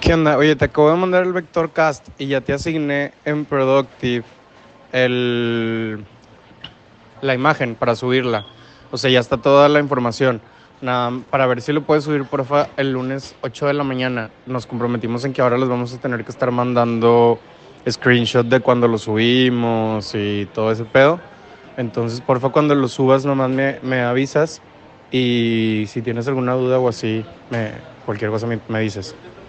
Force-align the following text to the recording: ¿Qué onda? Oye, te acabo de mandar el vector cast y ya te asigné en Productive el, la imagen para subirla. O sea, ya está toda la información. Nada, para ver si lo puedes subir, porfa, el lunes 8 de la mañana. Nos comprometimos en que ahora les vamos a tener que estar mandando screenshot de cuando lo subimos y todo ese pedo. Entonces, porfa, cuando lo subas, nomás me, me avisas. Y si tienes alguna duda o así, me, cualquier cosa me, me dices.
¿Qué 0.00 0.14
onda? 0.14 0.38
Oye, 0.38 0.56
te 0.56 0.64
acabo 0.64 0.90
de 0.90 0.96
mandar 0.96 1.24
el 1.24 1.34
vector 1.34 1.72
cast 1.72 2.08
y 2.18 2.26
ya 2.26 2.40
te 2.40 2.54
asigné 2.54 3.12
en 3.26 3.44
Productive 3.44 4.24
el, 4.92 6.02
la 7.20 7.34
imagen 7.34 7.74
para 7.74 7.94
subirla. 7.94 8.46
O 8.90 8.96
sea, 8.96 9.10
ya 9.10 9.20
está 9.20 9.36
toda 9.36 9.68
la 9.68 9.78
información. 9.78 10.40
Nada, 10.80 11.20
para 11.28 11.46
ver 11.46 11.60
si 11.60 11.74
lo 11.74 11.82
puedes 11.82 12.04
subir, 12.04 12.24
porfa, 12.24 12.68
el 12.78 12.92
lunes 12.92 13.34
8 13.42 13.66
de 13.66 13.74
la 13.74 13.84
mañana. 13.84 14.30
Nos 14.46 14.66
comprometimos 14.66 15.26
en 15.26 15.34
que 15.34 15.42
ahora 15.42 15.58
les 15.58 15.68
vamos 15.68 15.92
a 15.92 15.98
tener 15.98 16.24
que 16.24 16.30
estar 16.30 16.50
mandando 16.50 17.38
screenshot 17.88 18.46
de 18.46 18.60
cuando 18.60 18.88
lo 18.88 18.96
subimos 18.96 20.14
y 20.14 20.48
todo 20.54 20.72
ese 20.72 20.86
pedo. 20.86 21.20
Entonces, 21.76 22.22
porfa, 22.22 22.48
cuando 22.48 22.74
lo 22.74 22.88
subas, 22.88 23.26
nomás 23.26 23.50
me, 23.50 23.78
me 23.82 24.00
avisas. 24.00 24.62
Y 25.12 25.84
si 25.88 26.00
tienes 26.00 26.26
alguna 26.26 26.54
duda 26.54 26.78
o 26.78 26.88
así, 26.88 27.22
me, 27.50 27.72
cualquier 28.06 28.30
cosa 28.30 28.46
me, 28.46 28.60
me 28.66 28.80
dices. 28.80 29.14